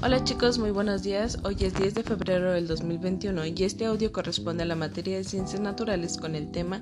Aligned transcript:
Hola 0.00 0.22
chicos, 0.22 0.60
muy 0.60 0.70
buenos 0.70 1.02
días. 1.02 1.38
Hoy 1.42 1.56
es 1.58 1.74
10 1.74 1.94
de 1.94 2.02
febrero 2.04 2.52
del 2.52 2.68
2021 2.68 3.46
y 3.46 3.64
este 3.64 3.86
audio 3.86 4.12
corresponde 4.12 4.62
a 4.62 4.66
la 4.66 4.76
materia 4.76 5.16
de 5.16 5.24
ciencias 5.24 5.60
naturales 5.60 6.18
con 6.18 6.36
el 6.36 6.52
tema 6.52 6.80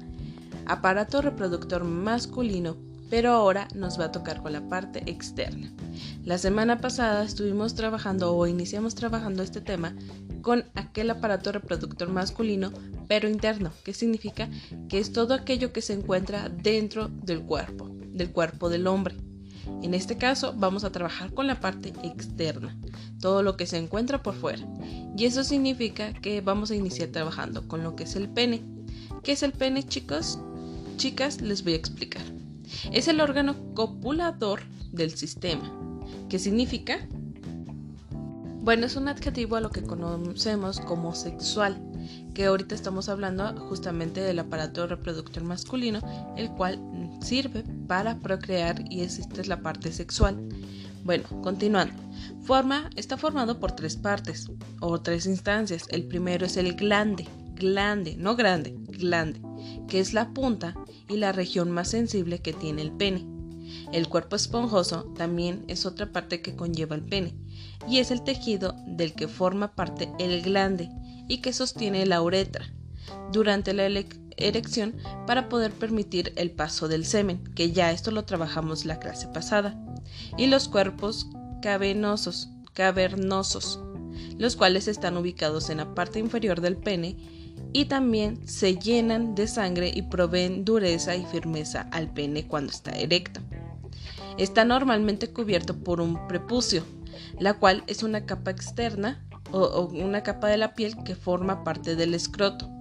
aparato 0.67 1.23
reproductor 1.23 1.85
masculino, 1.85 2.77
pero 3.09 3.31
ahora 3.31 3.69
nos 3.75 3.99
va 3.99 4.07
a 4.07 4.13
tocar 4.13 4.43
con 4.43 4.53
la 4.53 4.69
parte 4.69 5.03
externa. 5.07 5.73
La 6.27 6.37
semana 6.37 6.83
pasada 6.83 7.25
estuvimos 7.25 7.75
trabajando 7.75 8.37
o 8.37 8.47
iniciamos 8.47 8.95
trabajando 8.95 9.43
este 9.43 9.63
tema 9.63 9.97
con 10.43 10.67
aquel 10.75 11.09
aparato 11.09 11.53
reproductor 11.53 12.11
masculino, 12.11 12.71
pero 13.09 13.31
interno, 13.31 13.73
que 13.83 13.95
significa 13.95 14.51
que 14.91 14.99
es 14.99 15.15
todo 15.15 15.33
aquello 15.33 15.73
que 15.73 15.81
se 15.81 15.95
encuentra 15.95 16.51
dentro 16.51 17.09
del 17.09 17.41
cuerpo, 17.41 17.89
del 18.13 18.31
cuerpo 18.31 18.69
del 18.69 18.87
hombre. 18.87 19.17
En 19.83 19.95
este 19.95 20.17
caso 20.17 20.55
vamos 20.57 20.85
a 20.85 20.91
trabajar 20.91 21.33
con 21.33 21.47
la 21.47 21.61
parte 21.61 21.93
externa, 22.03 22.77
todo 23.21 23.43
lo 23.43 23.57
que 23.57 23.67
se 23.67 23.79
encuentra 23.79 24.23
por 24.23 24.35
fuera. 24.35 24.67
Y 25.17 25.25
eso 25.25 25.45
significa 25.45 26.13
que 26.13 26.41
vamos 26.41 26.71
a 26.71 26.77
iniciar 26.77 27.09
trabajando 27.11 27.67
con 27.69 27.83
lo 27.83 27.97
que 27.97 28.05
es 28.05 28.17
el 28.17 28.29
pene. 28.29 28.63
¿Qué 29.23 29.33
es 29.33 29.43
el 29.43 29.53
pene, 29.53 29.83
chicos? 29.83 30.39
Chicas, 30.97 31.41
les 31.41 31.63
voy 31.63 31.75
a 31.75 31.77
explicar. 31.77 32.23
Es 32.93 33.09
el 33.09 33.21
órgano 33.21 33.55
copulador 33.75 34.61
del 34.93 35.15
sistema. 35.17 35.73
¿Qué 36.29 36.39
significa? 36.39 37.07
Bueno, 38.67 38.87
es 38.87 38.97
un 38.97 39.07
adjetivo 39.07 39.57
a 39.57 39.61
lo 39.61 39.71
que 39.71 39.83
conocemos 39.83 40.81
como 40.81 41.15
sexual, 41.15 41.81
que 42.35 42.47
ahorita 42.47 42.75
estamos 42.75 43.09
hablando 43.09 43.55
justamente 43.69 44.21
del 44.21 44.41
aparato 44.41 44.89
reproductor 44.89 45.45
masculino, 45.45 46.01
el 46.37 46.51
cual 46.51 46.81
sirve 47.27 47.65
para 47.89 48.21
procrear 48.21 48.85
y 48.91 49.01
es 49.01 49.21
la 49.49 49.61
parte 49.61 49.93
sexual. 49.93 50.49
Bueno, 51.05 51.25
continuando. 51.43 51.95
Forma, 52.43 52.91
está 52.97 53.17
formado 53.17 53.59
por 53.61 53.73
tres 53.73 53.97
partes 53.97 54.51
o 54.81 55.01
tres 55.01 55.27
instancias. 55.27 55.87
El 55.91 56.05
primero 56.07 56.47
es 56.47 56.57
el 56.57 56.75
glande, 56.75 57.27
glande, 57.55 58.17
no 58.17 58.37
grande, 58.37 58.75
glande, 58.89 59.41
que 59.89 60.01
es 60.01 60.13
la 60.13 60.31
punta 60.33 60.75
y 61.09 61.17
la 61.17 61.33
región 61.33 61.71
más 61.71 61.89
sensible 61.89 62.41
que 62.41 62.53
tiene 62.53 62.83
el 62.83 62.93
pene. 62.93 63.27
El 63.93 64.09
cuerpo 64.09 64.37
esponjoso 64.37 65.13
también 65.17 65.65
es 65.67 65.87
otra 65.87 66.13
parte 66.13 66.41
que 66.41 66.55
conlleva 66.55 66.95
el 66.95 67.03
pene 67.03 67.35
y 67.89 67.99
es 67.99 68.11
el 68.11 68.23
tejido 68.23 68.75
del 68.87 69.15
que 69.15 69.29
forma 69.29 69.75
parte 69.75 70.11
el 70.19 70.43
glande 70.43 70.89
y 71.29 71.39
que 71.39 71.53
sostiene 71.53 72.07
la 72.07 72.23
uretra. 72.23 72.67
Durante 73.33 73.73
la 73.73 73.87
erección 74.37 74.95
para 75.27 75.49
poder 75.49 75.73
permitir 75.73 76.33
el 76.37 76.51
paso 76.51 76.89
del 76.89 77.05
semen, 77.05 77.43
que 77.55 77.73
ya 77.73 77.93
esto 77.93 78.11
lo 78.11 78.25
trabajamos 78.25 78.85
la 78.85 78.99
clase 78.99 79.29
pasada, 79.29 79.79
y 80.37 80.47
los 80.47 80.69
cuerpos 80.69 81.29
cavernosos, 81.63 82.51
cavernosos, 82.73 83.81
los 84.39 84.57
cuales 84.57 84.89
están 84.89 85.17
ubicados 85.17 85.71
en 85.71 85.79
la 85.79 85.95
parte 85.95 86.19
inferior 86.19 86.61
del 86.61 86.77
pene 86.77 87.17
y 87.73 87.87
también 87.87 88.47
se 88.47 88.77
llenan 88.77 89.35
de 89.35 89.49
sangre 89.49 89.91
y 89.95 90.03
proveen 90.03 90.65
dureza 90.65 91.17
y 91.17 91.25
firmeza 91.27 91.89
al 91.91 92.13
pene 92.13 92.47
cuando 92.47 92.73
está 92.73 92.93
erecto. 92.93 93.41
Está 94.39 94.65
normalmente 94.65 95.33
cubierto 95.33 95.77
por 95.79 96.01
un 96.01 96.29
prepucio, 96.29 96.85
la 97.39 97.55
cual 97.55 97.83
es 97.87 98.03
una 98.03 98.27
capa 98.27 98.51
externa 98.51 99.25
o, 99.51 99.87
una 99.87 100.23
capa 100.23 100.49
de 100.49 100.59
la 100.59 100.75
piel 100.75 100.97
que 101.05 101.15
forma 101.15 101.65
parte 101.65 101.97
del 101.97 102.15
escroto 102.15 102.76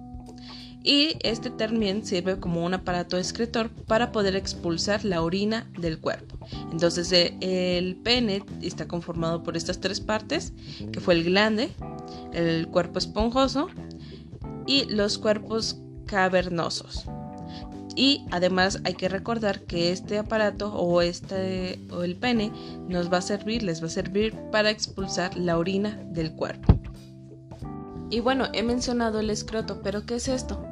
y 0.86 1.16
este 1.20 1.50
también 1.50 2.06
sirve 2.06 2.38
como 2.38 2.64
un 2.64 2.72
aparato 2.72 3.18
excretor 3.18 3.70
para 3.70 4.12
poder 4.12 4.36
expulsar 4.36 5.04
la 5.04 5.20
orina 5.20 5.68
del 5.76 5.98
cuerpo. 5.98 6.38
Entonces 6.70 7.10
eh, 7.12 7.36
el 7.76 7.96
pene 7.96 8.44
está 8.62 8.86
conformado 8.86 9.42
por 9.42 9.56
estas 9.56 9.80
tres 9.80 10.00
partes, 10.00 10.52
que 10.92 11.00
fue 11.00 11.14
el 11.14 11.24
glande, 11.24 11.70
el 12.32 12.68
cuerpo 12.68 13.00
esponjoso 13.00 13.68
y 14.64 14.84
los 14.84 15.18
cuerpos 15.18 15.80
cavernosos. 16.06 17.04
Y 17.96 18.24
además 18.30 18.80
hay 18.84 18.94
que 18.94 19.08
recordar 19.08 19.62
que 19.62 19.90
este 19.90 20.18
aparato 20.18 20.72
o 20.72 21.02
este 21.02 21.80
o 21.90 22.04
el 22.04 22.14
pene 22.14 22.52
nos 22.88 23.12
va 23.12 23.18
a 23.18 23.22
servir, 23.22 23.64
les 23.64 23.82
va 23.82 23.86
a 23.86 23.90
servir 23.90 24.36
para 24.52 24.70
expulsar 24.70 25.36
la 25.36 25.58
orina 25.58 25.98
del 26.12 26.32
cuerpo. 26.32 26.78
Y 28.08 28.20
bueno, 28.20 28.46
he 28.52 28.62
mencionado 28.62 29.18
el 29.18 29.30
escroto, 29.30 29.80
pero 29.82 30.06
¿qué 30.06 30.16
es 30.16 30.28
esto? 30.28 30.65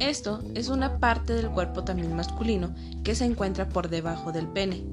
Esto 0.00 0.40
es 0.54 0.68
una 0.68 0.98
parte 0.98 1.32
del 1.32 1.50
cuerpo 1.50 1.82
también 1.84 2.14
masculino 2.14 2.74
que 3.02 3.14
se 3.14 3.24
encuentra 3.24 3.68
por 3.68 3.88
debajo 3.88 4.30
del 4.32 4.46
pene. 4.46 4.84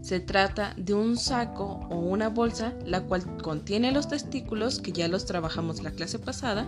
Se 0.00 0.20
trata 0.20 0.72
de 0.76 0.94
un 0.94 1.18
saco 1.18 1.86
o 1.90 1.96
una 1.96 2.28
bolsa 2.28 2.72
la 2.84 3.02
cual 3.02 3.24
contiene 3.42 3.92
los 3.92 4.08
testículos, 4.08 4.78
que 4.78 4.92
ya 4.92 5.08
los 5.08 5.26
trabajamos 5.26 5.82
la 5.82 5.90
clase 5.90 6.18
pasada, 6.18 6.66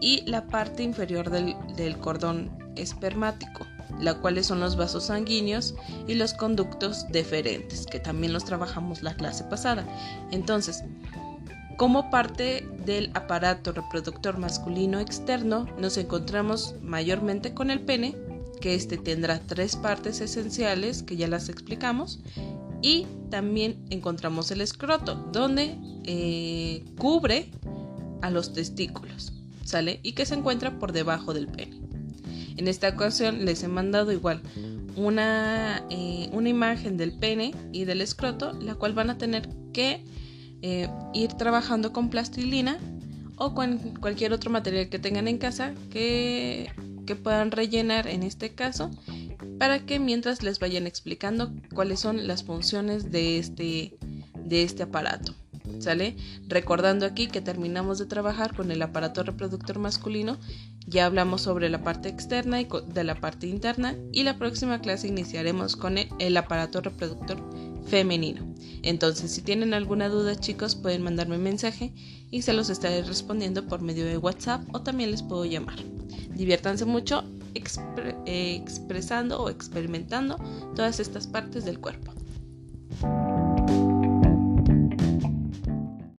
y 0.00 0.22
la 0.26 0.46
parte 0.46 0.82
inferior 0.82 1.30
del, 1.30 1.98
cordón 1.98 2.50
espermático, 2.76 3.66
la 4.00 4.14
cuales 4.14 4.46
son 4.46 4.60
los 4.60 4.76
vasos 4.76 5.04
sanguíneos 5.04 5.74
y 6.06 6.14
los 6.14 6.34
conductos 6.34 7.06
deferentes, 7.10 7.86
que 7.86 8.00
también 8.00 8.32
los 8.32 8.44
trabajamos 8.44 9.02
la 9.02 9.14
clase 9.14 9.44
pasada. 9.44 9.84
Entonces, 10.30 10.84
como 11.76 12.10
parte 12.10 12.66
del 12.84 13.10
aparato 13.14 13.72
reproductor 13.72 14.38
masculino 14.38 15.00
externo, 15.00 15.66
nos 15.78 15.96
encontramos 15.96 16.74
mayormente 16.82 17.54
con 17.54 17.70
el 17.70 17.80
pene, 17.80 18.16
que 18.60 18.74
este 18.74 18.96
tendrá 18.96 19.40
tres 19.40 19.76
partes 19.76 20.20
esenciales 20.20 21.02
que 21.02 21.16
ya 21.16 21.28
las 21.28 21.48
explicamos, 21.48 22.20
y 22.82 23.06
también 23.30 23.84
encontramos 23.90 24.50
el 24.50 24.60
escroto, 24.60 25.14
donde 25.32 25.76
eh, 26.04 26.84
cubre 26.98 27.50
a 28.20 28.30
los 28.30 28.52
testículos, 28.52 29.32
¿sale? 29.64 30.00
Y 30.02 30.12
que 30.12 30.26
se 30.26 30.34
encuentra 30.34 30.78
por 30.78 30.92
debajo 30.92 31.34
del 31.34 31.48
pene. 31.48 31.80
En 32.56 32.68
esta 32.68 32.88
ocasión 32.88 33.44
les 33.44 33.62
he 33.62 33.68
mandado 33.68 34.12
igual 34.12 34.42
una, 34.96 35.84
eh, 35.90 36.28
una 36.32 36.48
imagen 36.48 36.96
del 36.96 37.12
pene 37.12 37.54
y 37.72 37.84
del 37.84 38.00
escroto, 38.00 38.52
la 38.52 38.74
cual 38.76 38.92
van 38.92 39.10
a 39.10 39.18
tener 39.18 39.48
que 39.72 40.04
eh, 40.66 40.88
ir 41.12 41.34
trabajando 41.34 41.92
con 41.92 42.08
plastilina 42.08 42.78
o 43.36 43.52
con 43.52 43.76
cualquier 44.00 44.32
otro 44.32 44.50
material 44.50 44.88
que 44.88 44.98
tengan 44.98 45.28
en 45.28 45.36
casa 45.36 45.74
que, 45.90 46.72
que 47.06 47.16
puedan 47.16 47.50
rellenar 47.50 48.06
en 48.06 48.22
este 48.22 48.54
caso 48.54 48.90
para 49.58 49.84
que 49.84 49.98
mientras 49.98 50.42
les 50.42 50.60
vayan 50.60 50.86
explicando 50.86 51.52
cuáles 51.74 52.00
son 52.00 52.26
las 52.26 52.44
funciones 52.44 53.12
de 53.12 53.38
este, 53.38 53.98
de 54.42 54.62
este 54.62 54.84
aparato. 54.84 55.34
¿Sale? 55.80 56.16
Recordando 56.48 57.04
aquí 57.04 57.26
que 57.26 57.42
terminamos 57.42 57.98
de 57.98 58.06
trabajar 58.06 58.56
con 58.56 58.70
el 58.70 58.80
aparato 58.80 59.22
reproductor 59.22 59.78
masculino, 59.78 60.38
ya 60.86 61.04
hablamos 61.04 61.42
sobre 61.42 61.68
la 61.68 61.82
parte 61.82 62.08
externa 62.08 62.62
y 62.62 62.68
de 62.88 63.04
la 63.04 63.16
parte 63.16 63.48
interna 63.48 63.94
y 64.12 64.22
la 64.22 64.38
próxima 64.38 64.80
clase 64.80 65.08
iniciaremos 65.08 65.76
con 65.76 65.98
el 65.98 66.36
aparato 66.38 66.80
reproductor 66.80 67.38
femenino. 67.86 68.54
Entonces, 68.82 69.30
si 69.30 69.42
tienen 69.42 69.74
alguna 69.74 70.08
duda, 70.08 70.38
chicos, 70.38 70.74
pueden 70.74 71.02
mandarme 71.02 71.36
un 71.36 71.42
mensaje 71.42 71.92
y 72.30 72.42
se 72.42 72.52
los 72.52 72.68
estaré 72.70 73.02
respondiendo 73.02 73.66
por 73.66 73.80
medio 73.80 74.04
de 74.04 74.18
WhatsApp 74.18 74.62
o 74.74 74.82
también 74.82 75.10
les 75.10 75.22
puedo 75.22 75.44
llamar. 75.44 75.78
Diviértanse 76.34 76.84
mucho 76.84 77.24
expresando 77.54 79.42
o 79.42 79.48
experimentando 79.48 80.36
todas 80.74 81.00
estas 81.00 81.26
partes 81.26 81.64
del 81.64 81.80
cuerpo. 81.80 82.12